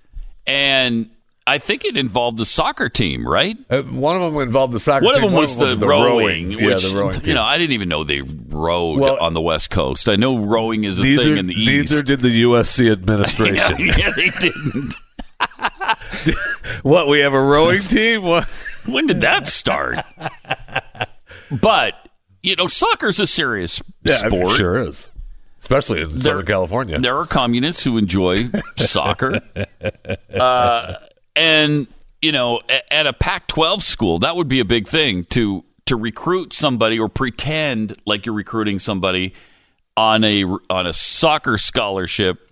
[0.47, 1.11] And
[1.49, 3.57] I think it involved the soccer team, right?
[3.71, 5.01] Uh, one of them involved the soccer.
[5.03, 5.07] Team.
[5.07, 7.23] One of them was the, rowing, Yeah, which the rowing team.
[7.29, 10.09] you know I didn't even know they rowed Well- on the West Coast.
[10.09, 11.91] I know rowing is a neither, thing in the East.
[11.93, 13.79] neither did the USC administration.
[13.79, 14.95] yeah, yeah, they didn't.
[16.83, 18.23] what we have a rowing team?
[18.23, 18.45] What?
[18.87, 19.99] When did that start?
[21.51, 21.95] but
[22.43, 24.57] you know, soccer's a serious Yeah, I mean, sport.
[24.57, 25.09] sure is,
[25.61, 26.99] especially in Southern California.
[26.99, 29.41] There are communists who enjoy soccer,
[30.35, 30.95] uh,
[31.37, 31.87] and
[32.23, 36.53] you know, at a Pac-12 school, that would be a big thing to to recruit
[36.53, 39.35] somebody or pretend like you're recruiting somebody
[39.97, 42.51] on a on a soccer scholarship,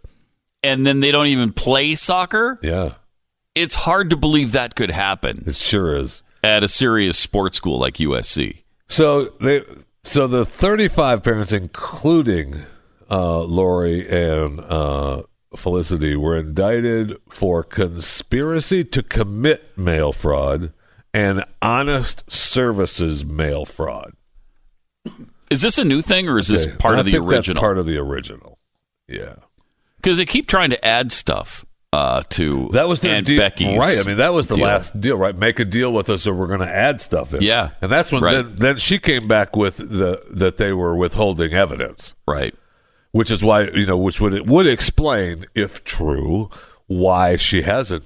[0.62, 2.61] and then they don't even play soccer.
[2.62, 2.94] Yeah,
[3.55, 6.23] It's hard to believe that could happen it sure is.
[6.44, 8.62] at a serious sports school like USC.
[8.88, 9.62] So they,
[10.05, 12.64] so the thirty-five parents, including
[13.11, 15.23] uh, Lori and uh,
[15.56, 20.72] Felicity, were indicted for conspiracy to commit mail fraud
[21.12, 24.12] and honest services mail fraud.
[25.50, 26.76] Is this a new thing or is this Okay.
[26.76, 27.60] part I of the original?
[27.60, 28.58] part of the original.
[29.08, 29.34] Yeah.
[29.96, 33.78] Because they keep trying to add stuff uh, to That was their Aunt deal, Becky's
[33.78, 33.98] right?
[33.98, 34.64] I mean, that was the deal.
[34.64, 35.36] last deal, right?
[35.36, 37.42] Make a deal with us, or we're going to add stuff in.
[37.42, 37.70] Yeah.
[37.80, 38.32] and that's when Right.
[38.42, 42.52] then, then she came back with the that they were withholding evidence, right.
[43.14, 46.50] Which is why you know, which would would explain, if true,
[46.88, 48.05] why she hasn't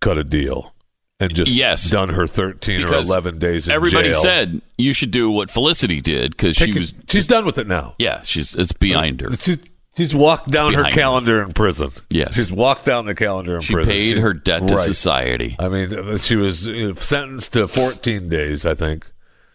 [0.00, 0.74] cut a deal
[1.20, 1.88] and just Yes.
[1.88, 4.20] done her thirteen or eleven days in Everybody jail.
[4.20, 6.92] said you should do what Felicity did because she was.
[7.08, 7.94] she's done with it now.
[7.98, 9.30] Yeah, she's it's behind her.
[9.36, 9.58] She's
[9.94, 11.90] She's walked down her calendar in prison.
[12.08, 12.34] Yes.
[12.34, 13.66] she's walked down the calendar in prison.
[13.68, 13.92] She prison.
[13.92, 14.84] paid She's- her debt to right.
[14.86, 15.54] society.
[15.58, 16.60] I mean, she was
[16.98, 19.04] sentenced to 14 days, I think,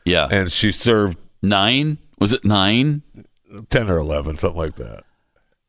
[0.05, 0.27] Yeah.
[0.29, 1.97] and she served nine?
[2.19, 3.01] Was it nine?
[3.69, 5.03] 10 or 11, something like that.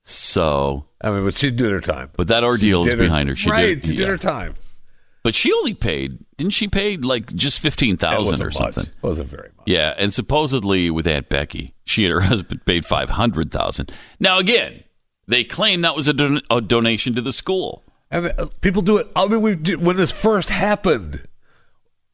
[0.02, 2.10] So, I mean, but she did do her time.
[2.16, 3.36] but that ordeal is her- behind her.
[3.36, 4.06] She right, did, she did yeah.
[4.08, 4.54] her time.
[5.22, 8.74] But she only paid, didn't she pay like just 15000 wasn't or much.
[8.74, 8.92] something?
[9.02, 9.66] Wasn't very much.
[9.66, 14.84] Yeah, and supposedly with Aunt Becky, she and her husband paid 500000 Now, again,
[15.26, 17.82] they claim that was a, don- a donation to the school.
[18.10, 19.08] And the, uh, people do it.
[19.14, 21.27] I mean, we when this first happened,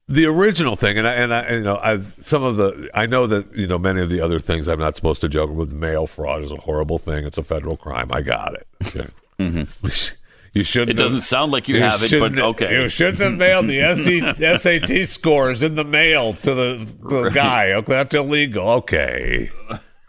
[0.08, 3.26] the original thing, and I, and I, you know, I've some of the, I know
[3.26, 5.72] that you know many of the other things I'm not supposed to joke with.
[5.72, 7.24] Mail fraud is a horrible thing.
[7.24, 8.12] It's a federal crime.
[8.12, 8.66] I got it.
[8.86, 9.06] Okay.
[9.38, 9.86] Mm-hmm.
[10.56, 10.90] You shouldn't.
[10.96, 12.80] It doesn't have- sound like you have it, but okay.
[12.80, 17.72] You shouldn't have mailed the SAT scores in the mail to the, the guy.
[17.72, 18.68] Okay, that's illegal.
[18.68, 19.50] Okay,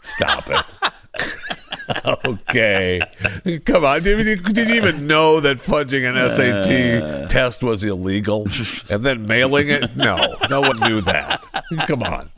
[0.01, 0.63] stop it.
[2.25, 3.01] okay,
[3.65, 4.03] come on.
[4.03, 7.27] Did you, did you even know that fudging an SAT uh.
[7.27, 8.47] test was illegal
[8.89, 9.95] and then mailing it?
[9.95, 11.45] No, no one knew that.
[11.87, 12.29] Come on.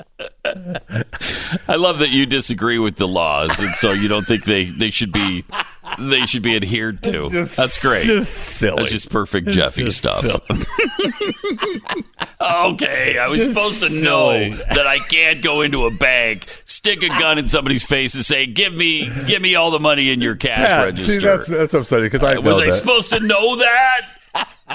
[1.68, 4.90] I love that you disagree with the laws, and so you don't think they, they
[4.90, 5.46] should be
[6.00, 7.30] they should be adhered to.
[7.30, 8.06] That's great.
[8.06, 8.84] Just silly.
[8.84, 10.24] That's just perfect Jeffy just stuff.
[12.40, 14.04] Okay, I was Just supposed to silly.
[14.52, 18.24] know that I can't go into a bank, stick a gun in somebody's face, and
[18.24, 21.48] say, "Give me, give me all the money in your cash Pat, register." see, that's
[21.48, 24.02] that's upsetting because I know was I supposed to know that?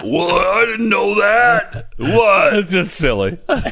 [0.03, 0.45] what?
[0.45, 1.87] I didn't know that.
[1.99, 2.55] What?
[2.55, 3.39] It's just silly.
[3.49, 3.71] I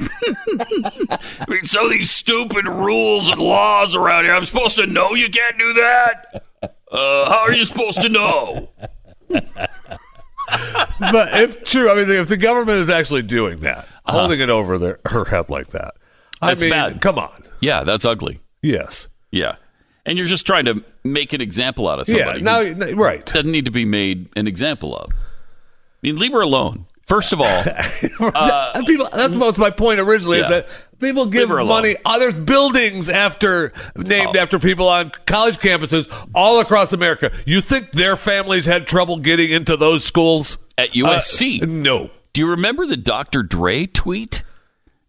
[1.48, 4.34] mean, some of these stupid rules and laws around here.
[4.34, 6.44] I'm supposed to know you can't do that.
[6.62, 8.68] Uh, how are you supposed to know?
[10.98, 14.78] But if true, I mean, if the government is actually doing that, holding it over
[14.78, 15.94] their, her head like that,
[16.42, 16.46] I Uh-huh.
[16.50, 17.00] That's mean, bad.
[17.00, 17.42] come on.
[17.60, 18.40] Yeah, that's ugly.
[18.62, 19.08] Yes.
[19.30, 19.56] Yeah,
[20.04, 22.40] and you're just trying to make an example out of somebody.
[22.40, 22.74] Yeah.
[22.74, 23.24] Now, right.
[23.24, 25.10] doesn't need to be made an example of.
[25.12, 25.16] I
[26.02, 26.86] mean, leave her alone.
[27.10, 27.46] First of all,
[28.74, 29.08] And people.
[29.12, 30.44] That's most my point originally Yeah.
[30.44, 30.68] is that
[31.00, 31.96] people give money.
[32.04, 34.40] Uh, there's buildings after named Oh.
[34.40, 37.32] after people on college campuses all across America.
[37.46, 41.62] You think their families had trouble getting into those schools at USC.
[41.62, 42.10] Uh, no.
[42.32, 43.42] Do you remember the Dr.
[43.42, 44.44] Dre tweet?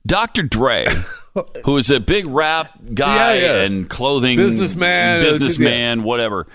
[0.08, 0.42] Dr.
[0.42, 0.88] Dre,
[1.66, 3.62] who is a big rap guy Yeah, yeah.
[3.62, 6.48] and clothing Businessman, uh, businessman, whatever.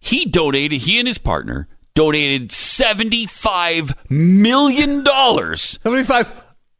[0.00, 0.80] He donated.
[0.80, 6.30] He and his partner donated seventy-five million dollars, Seventy-five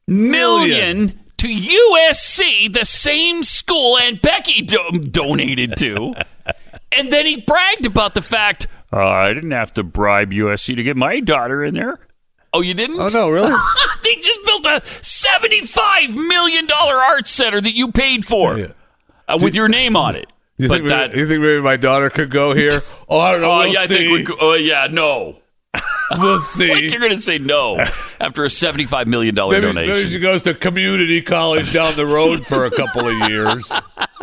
[0.06, 6.14] million to USC, the same school Aunt Becky do- donated to,
[6.92, 8.66] and then he bragged about the fact.
[8.92, 11.98] "Uh, I didn't have to bribe USC to get my daughter in there.
[12.52, 13.00] Oh, you didn't?
[13.00, 13.50] Oh no, really?
[14.04, 18.66] they just built a seventy-five million dollar art center that you paid for Yeah.
[19.28, 20.30] uh, with your name on it.
[20.56, 22.82] You but think, maybe, you think maybe my daughter could go here?
[23.08, 23.50] Oh, I don't know.
[23.52, 24.24] oh we'll yeah, I think we.
[24.24, 25.36] could- Oh yeah, no.
[26.12, 26.88] we'll Like see.
[26.88, 27.76] you're going to say no
[28.20, 29.92] after a seventy-five million dollar Maybe, donation.
[29.96, 33.70] maybe she goes to community college down the road for a couple of years.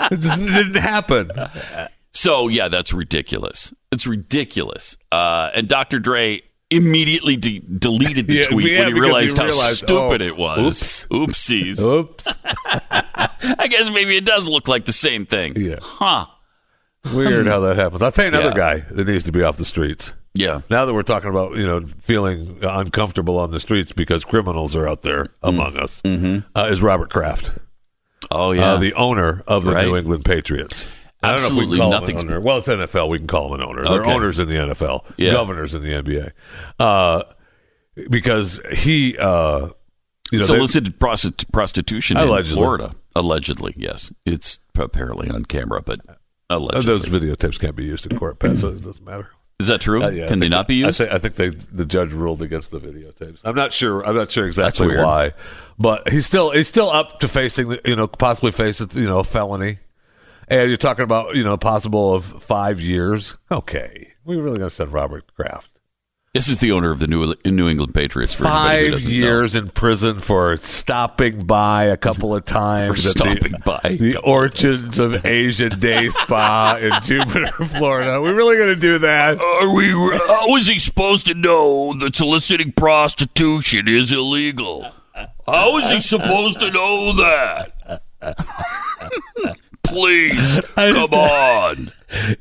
[0.09, 1.29] It didn't happen.
[2.11, 3.73] So yeah, that's ridiculous.
[3.91, 4.97] It's ridiculous.
[5.11, 5.99] Uh, and Dr.
[5.99, 6.41] Dre
[6.71, 10.25] immediately de- deleted the Yeah, tweet yeah, when he because he realized how stupid oh,
[10.25, 10.57] it was.
[10.61, 11.05] Oops.
[11.07, 11.79] Oopsies.
[11.87, 12.27] Oops.
[12.65, 15.53] I guess maybe it does look like the same thing.
[15.55, 15.75] Yeah.
[15.81, 16.25] Huh.
[17.13, 18.01] Weird how that happens.
[18.01, 18.79] I'll tell you another Yeah.
[18.79, 20.13] guy that needs to be off the streets.
[20.33, 20.61] Yeah.
[20.69, 24.87] Now that we're talking about, you know, feeling uncomfortable on the streets because criminals are
[24.87, 27.51] out there among us, uh, is Robert Kraft,
[28.29, 28.73] Oh yeah.
[28.73, 29.87] uh, the owner of the Right.
[29.87, 30.85] New England Patriots.
[31.23, 32.41] I don't Absolutely know if we can call nothing's- him an owner.
[32.41, 33.09] Well, it's NFL.
[33.09, 33.83] We can call him an owner.
[33.83, 34.11] They're Okay.
[34.13, 35.31] owners in the NFL, Yeah.
[35.33, 36.31] governors in the NBA,
[36.79, 37.23] uh,
[38.09, 39.69] because he, uh,
[40.31, 42.51] you know, solicited prostit- prostitution Allegedly.
[42.51, 42.95] in Florida.
[43.15, 44.11] Allegedly, yes.
[44.25, 45.99] It's apparently on camera, but
[46.49, 46.85] allegedly.
[46.85, 49.29] those videotapes can't be used in court, Pat, so it doesn't matter.
[49.59, 50.01] Is that true?
[50.01, 50.99] Uh, yeah, Can they not be used?
[51.01, 53.41] I, think- I think they, the judge ruled against the videotapes.
[53.43, 54.03] I'm not sure.
[54.07, 55.33] I'm not sure exactly why,
[55.77, 59.19] but he's still he's still up to facing the, you know possibly face you know
[59.19, 59.77] a felony.
[60.51, 63.35] And you're talking about you know possible of five years.
[63.51, 65.71] Okay, we really gonna send Robert Kraft
[66.33, 68.33] this is the owner of the New, New England Patriots.
[68.33, 69.15] For anybody who five doesn't know.
[69.15, 73.97] years in prison for stopping by a couple of times For at stopping the, by.
[73.99, 78.21] the Orchids of Asian Day Spa in Jupiter, Florida.
[78.21, 79.39] We really gonna do that?
[79.41, 79.91] Uh, are we?
[79.93, 84.89] Uh, how is he supposed to know that soliciting prostitution is illegal?
[85.45, 88.03] How is he supposed to know that?
[89.91, 91.91] Please, come on.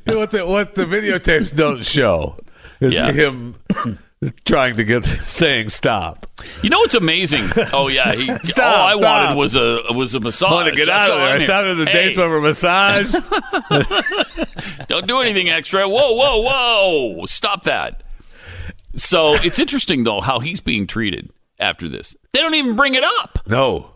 [0.05, 2.37] what the what the videotapes don't show
[2.79, 3.11] is Yeah.
[3.11, 3.55] him
[4.45, 6.27] trying to get saying stop.
[6.63, 7.49] You know what's amazing?
[7.73, 9.01] Oh yeah, he, Stop, all I stop.
[9.03, 10.49] wanted was a was a massage.
[10.49, 11.35] I want to get That's out of there.
[11.35, 13.13] I'm stopped at the Hey, day for a massage.
[14.87, 15.87] Don't do anything extra.
[15.87, 17.25] Whoa, whoa, whoa!
[17.25, 18.03] Stop that.
[18.95, 22.15] So it's interesting though how he's being treated after this.
[22.33, 23.39] They don't even bring it up.
[23.47, 23.90] no,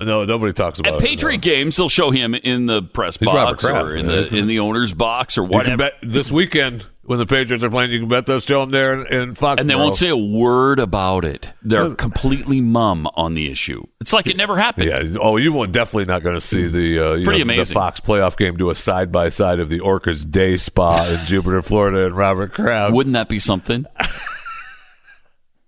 [0.00, 0.96] no, nobody talks about it.
[0.96, 1.06] At it.
[1.06, 4.36] Patriot games, they'll show him in the press He's box Kraft, or in man, the
[4.36, 5.48] in the owner's box or no.
[5.48, 8.92] Whatever, this weekend when the Patriots are playing, you can bet they'll show him there
[8.92, 9.60] in, in Foxborough.
[9.60, 11.50] and they won't say a word about it.
[11.62, 13.82] They're completely mum on the issue.
[13.98, 14.88] It's like it never happened.
[14.88, 15.18] Yeah.
[15.18, 17.74] Oh, you won't definitely not going to see the uh, you Pretty know, the amazing.
[17.74, 21.62] Fox playoff game do a side by side of the Orcas Day Spa in Jupiter,
[21.62, 22.92] Florida, and Robert Kraft.
[22.92, 23.86] Wouldn't that be something?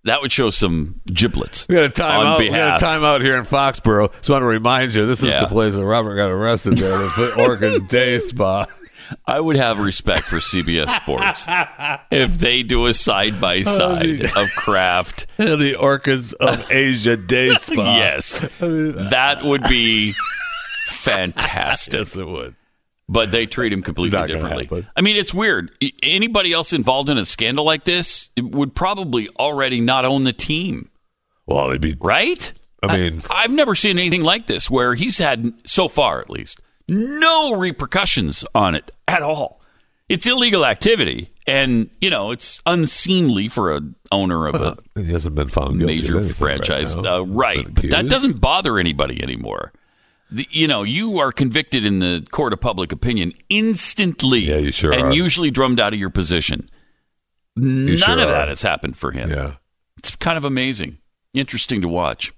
[0.05, 2.39] that would show some giblets We got a time out.
[2.39, 4.11] We got a time out here in Foxborough.
[4.19, 5.41] Just want to remind you, this is Yeah.
[5.41, 8.67] the place where Robert got arrested there, the Orchids Day Spa.
[9.27, 11.45] I would have respect for CBS Sports
[12.13, 15.27] if they do a side by side of Kraft.
[15.37, 17.97] the Orchids of Asia Day Spa.
[17.97, 20.15] Yes, that would be
[20.87, 21.95] fantastic.
[21.95, 22.55] Yes, it would.
[23.13, 24.65] But they treat him completely differently.
[24.67, 24.87] happen.
[24.95, 25.73] I mean, it's weird.
[26.01, 30.91] Anybody else involved in a scandal like this would probably already not own the team,
[31.45, 31.97] Well, they'd be.
[32.01, 32.53] right?
[32.85, 36.61] I mean, I've never seen anything like this where he's had, so far at least,
[36.89, 39.61] no repercussions on it at all.
[40.09, 45.35] It's illegal activity, and you know it's unseemly for a owner of a he hasn't
[45.35, 47.75] been found major franchise, right, uh, right?
[47.75, 49.73] But that doesn't bother anybody anymore.
[50.33, 54.71] The, you know, you are convicted in the court of public opinion instantly, Yeah, you
[54.71, 55.13] sure and are.
[55.13, 56.69] usually drummed out of your position.
[57.57, 58.33] None sure of are.
[58.33, 59.29] that has happened for him.
[59.31, 59.55] Yeah.
[59.99, 60.99] It's kind of amazing,
[61.35, 62.33] interesting to watch.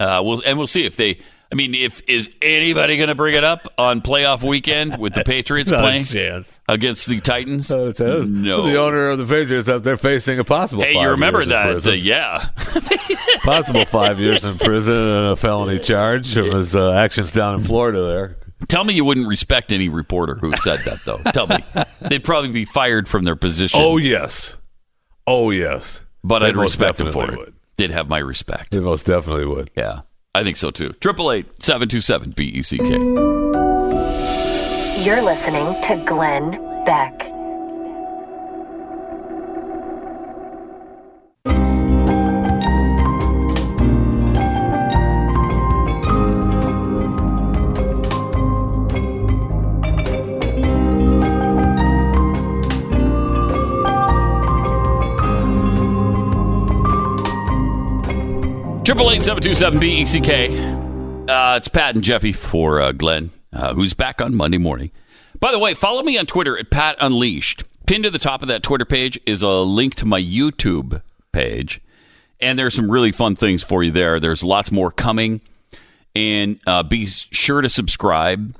[0.00, 1.20] Uh, we'll and we'll see if they.
[1.52, 5.22] I mean, if is anybody going to bring it up on playoff weekend with the
[5.26, 6.60] Patriots Not playing chance.
[6.66, 7.70] against the Titans?
[7.70, 8.30] It says.
[8.30, 8.62] No.
[8.62, 10.82] The owner of the Patriots up there facing a possible.
[10.82, 11.86] hey, you remember that?
[11.86, 12.48] Uh, yeah,
[13.42, 17.64] possible five years in prison and a felony charge of his uh, actions down in
[17.64, 18.02] Florida.
[18.02, 18.36] There.
[18.68, 21.18] Tell me you wouldn't respect any reporter who said that, though.
[21.32, 21.56] Tell me.
[22.00, 23.78] They'd probably be fired from their position.
[23.82, 24.56] Oh yes.
[25.26, 26.04] Oh yes.
[26.24, 27.46] but They I'd respect them for definitely it.
[27.46, 27.54] would.
[27.76, 28.70] They'd have my respect.
[28.70, 29.70] They most definitely would.
[29.76, 30.00] Yeah,
[30.34, 30.94] I think so too.
[30.94, 32.88] Triple eight seven two seven B E C K.
[35.04, 36.52] You're listening to Glenn
[36.84, 37.20] Beck.
[58.92, 60.48] Triple eight seven two seven B E C K.
[61.26, 64.90] Uh, it's Pat and Jeffy for uh, Glenn, uh, who's back on Monday morning.
[65.40, 67.64] By the way, follow me on Twitter at Pat Unleashed.
[67.86, 71.00] Pinned to the top of that Twitter page is a link to my YouTube
[71.32, 71.80] page,
[72.38, 74.20] and there's some really fun things for you there.
[74.20, 75.40] There's lots more coming,
[76.14, 78.54] and uh, be sure to subscribe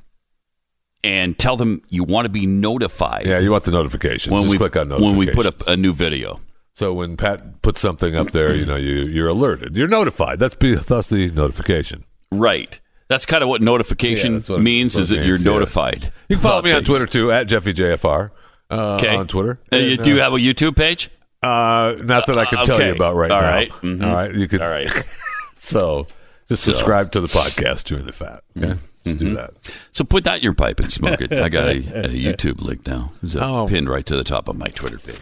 [1.05, 4.33] and tell them you want to be notified Yeah, you want the notifications.
[4.33, 5.19] when Just we click on notifications.
[5.19, 6.41] when we put up a new video.
[6.75, 9.77] So when Pat puts something up there, you know you you're alerted.
[9.77, 10.39] You're notified.
[10.39, 12.05] That's be thus the notification.
[12.31, 12.81] Right.
[13.09, 15.45] That's kind of what notification Yeah, what means is that you're yeah.
[15.45, 16.13] notified.
[16.29, 16.87] You can follow me on things.
[16.89, 18.31] Twitter too at JeffyJFR.
[18.71, 19.15] Uh, Okay.
[19.15, 19.61] on Twitter.
[19.71, 21.11] Uh, you, do you have a YouTube page?
[21.43, 23.51] Uh, not that I can Uh, tell you about right All now.
[23.51, 23.71] right.
[23.83, 24.07] Mhm.
[24.07, 24.35] All right.
[24.35, 24.63] You could.
[24.63, 24.89] All right.
[25.57, 26.07] So
[26.49, 28.43] just subscribe to the podcast Chewing the Fat.
[28.57, 28.69] Okay.
[28.69, 29.19] Just Mm-hmm.
[29.19, 29.51] do that.
[29.93, 31.33] So put that in your pipe and smoke it.
[31.33, 33.13] I got a, a YouTube link now.
[33.23, 33.67] It's uh, Oh.
[33.69, 35.19] pinned right to the top of my Twitter page.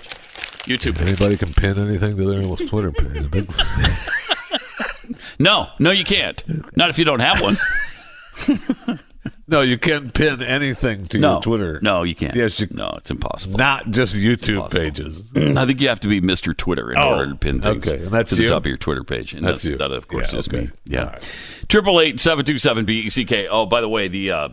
[0.64, 0.96] YouTube.
[0.98, 1.08] page.
[1.08, 2.24] Anybody can pin anything to
[2.56, 3.30] their Twitter page.
[3.30, 3.50] Big-
[5.38, 6.42] No, no, you can't.
[6.76, 7.56] Not if you don't have one.
[9.48, 11.80] no, you can't pin anything to No, your Twitter.
[11.82, 12.34] No, you can't.
[12.36, 13.58] Yes, you- no, it's impossible.
[13.58, 15.22] Not just YouTube pages.
[15.36, 16.56] I think you have to be Mr.
[16.56, 18.02] Twitter in Oh, order to pin things okay.
[18.04, 19.32] And that's to the top of your Twitter page.
[19.34, 19.78] And That's that's, you.
[19.78, 20.60] that, of course, Yeah, is okay.
[20.62, 20.70] me.
[20.86, 21.18] Yeah.
[21.68, 23.48] Triple eight seven two seven B E C K.
[23.48, 24.48] Oh, by the way, the uh,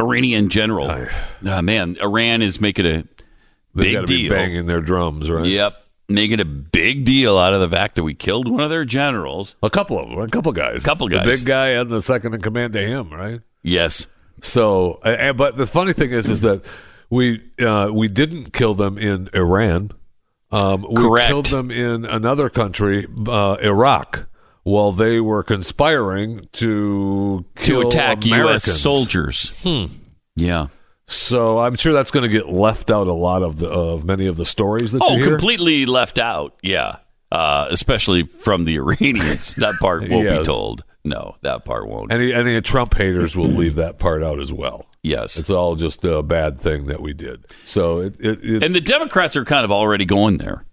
[0.00, 0.90] Iranian general.
[0.90, 3.04] Uh, man, Iran is making a
[3.82, 4.30] Big got to be deal.
[4.30, 5.44] banging their drums, right?
[5.44, 5.74] Yep.
[6.08, 9.56] Making a big deal out of the fact that we killed one of their generals.
[9.62, 11.24] A couple of them, a couple guys, Couple the guys.
[11.26, 13.40] big guy and the second in command to him, right?
[13.62, 14.06] Yes.
[14.42, 16.62] So, uh, but the funny thing is, is that
[17.08, 19.92] we uh, we didn't kill them in Iran.
[20.50, 21.28] Um, we Correct.
[21.28, 24.26] killed them in another country, uh, Iraq,
[24.62, 28.66] while they were conspiring to To attack Americans.
[28.66, 28.80] U.S.
[28.80, 29.58] soldiers.
[29.62, 29.86] Hmm.
[30.36, 30.66] Yeah.
[31.06, 34.26] So I'm sure that's going to get left out a lot of the of many
[34.26, 35.28] of the stories that Oh, you hear.
[35.36, 36.56] completely left out.
[36.62, 36.96] Yeah.
[37.30, 39.54] Uh, especially from the Iranians.
[39.58, 40.84] that part won't be told.
[41.04, 42.10] No, that part won't.
[42.12, 44.86] Any any Trump haters will leave that part out as well.
[45.02, 45.36] yes.
[45.36, 47.44] It's all just a bad thing that we did.
[47.66, 50.64] So it, it it's, And the Democrats are kind of already going there.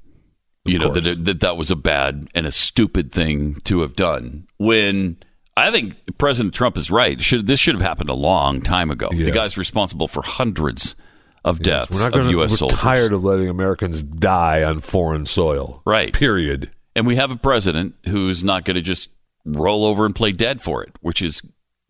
[0.64, 4.48] you know that, that that was a bad and a stupid thing to have done.
[4.58, 5.18] When
[5.58, 7.22] I think President Trump is right.
[7.22, 9.10] Should this should have happened a long time ago?
[9.12, 10.96] The guy's responsible for hundreds
[11.44, 12.32] of deaths We're not of going to.
[12.34, 12.52] U.S.
[12.52, 12.80] We're soldiers.
[12.80, 15.82] tired of letting Americans die on foreign soil.
[15.86, 16.14] Right.
[16.14, 16.72] Period.
[16.96, 19.10] and we have a president who's not going to just
[19.46, 21.42] roll over and play dead for it, which is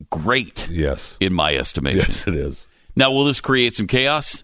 [0.10, 1.18] great Yes.
[1.20, 2.00] in my estimation.
[2.08, 2.66] Yes, it is.
[2.96, 4.44] Now, will this create some chaos?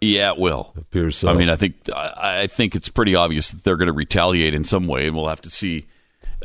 [0.00, 0.72] Yeah, it will.
[0.76, 1.28] Appears so.
[1.28, 4.64] I mean, I think I think it's pretty obvious that they're going to retaliate in
[4.64, 5.86] some way, and we'll have to see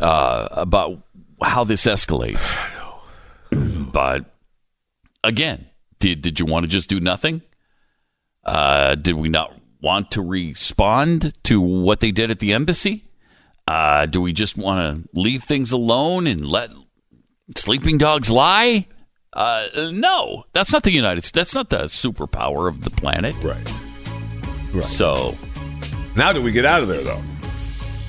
[0.01, 1.01] uh, about
[1.41, 2.57] how this escalates.
[3.91, 4.25] but
[5.23, 5.67] again,
[5.99, 7.41] did did you want to just do nothing?
[8.43, 13.05] Uh, did we not want to respond to what they did at the embassy?
[13.67, 16.69] Uh, do we just want to leave things alone and let
[17.57, 18.87] sleeping dogs lie?
[19.33, 21.51] Uh, no, that's not the United States.
[21.51, 23.35] That's not the superpower of the planet.
[23.43, 23.67] right.
[24.83, 25.35] So
[26.15, 27.21] Now, do we get out of there though?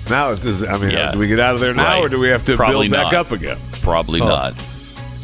[0.08, 1.12] Now, it is, I mean, Yeah.
[1.12, 2.02] do we get out of there now, Right.
[2.04, 3.56] or do we have to Probably build back up again?
[3.82, 4.28] Probably Oh.
[4.28, 4.54] not.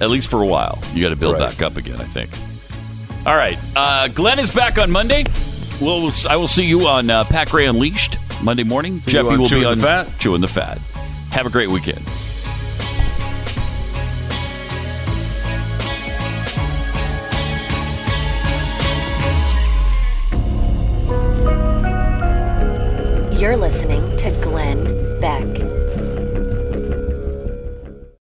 [0.00, 0.78] At least for a while.
[0.94, 1.50] You got to build Right.
[1.50, 2.30] back up again, I think.
[3.24, 3.56] All right.
[3.76, 5.24] Uh, Glenn is back on Monday.
[5.80, 9.00] We'll, I will see you on uh, Pat Gray Unleashed Monday morning.
[9.00, 10.18] See Jeffy will Chewing be the on Fat.
[10.18, 10.78] Chewing the Fat.
[11.30, 12.02] Have a great weekend.
[23.32, 24.01] You're listening